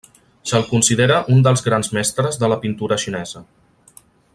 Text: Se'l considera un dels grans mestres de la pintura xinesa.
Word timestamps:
Se'l 0.51 0.63
considera 0.71 1.19
un 1.35 1.45
dels 1.49 1.63
grans 1.67 1.91
mestres 1.99 2.43
de 2.45 2.51
la 2.55 2.61
pintura 2.67 3.01
xinesa. 3.05 3.47